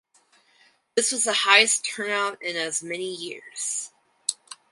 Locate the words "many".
2.81-3.13